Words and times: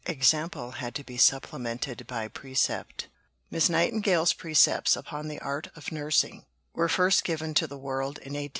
Example 0.07 0.71
had 0.71 0.95
to 0.95 1.03
be 1.03 1.15
supplemented 1.15 2.07
by 2.07 2.27
precept. 2.27 3.07
Miss 3.51 3.69
Nightingale's 3.69 4.33
precepts 4.33 4.95
upon 4.95 5.27
the 5.27 5.37
Art 5.39 5.69
of 5.75 5.91
Nursing 5.91 6.43
were 6.73 6.89
first 6.89 7.23
given 7.23 7.53
to 7.53 7.67
the 7.67 7.77
world 7.77 8.17
in 8.17 8.33
1859 8.33 8.43
60. 8.49 8.49